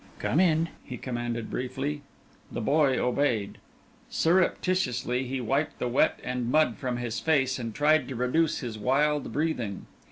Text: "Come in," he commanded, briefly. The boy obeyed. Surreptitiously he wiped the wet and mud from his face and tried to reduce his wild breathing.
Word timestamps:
"Come 0.17 0.39
in," 0.39 0.69
he 0.83 0.97
commanded, 0.97 1.51
briefly. 1.51 2.01
The 2.51 2.59
boy 2.59 2.97
obeyed. 2.99 3.59
Surreptitiously 4.09 5.27
he 5.27 5.39
wiped 5.39 5.77
the 5.77 5.87
wet 5.87 6.19
and 6.23 6.49
mud 6.49 6.77
from 6.77 6.97
his 6.97 7.19
face 7.19 7.59
and 7.59 7.75
tried 7.75 8.07
to 8.07 8.15
reduce 8.15 8.61
his 8.61 8.79
wild 8.79 9.31
breathing. 9.31 9.85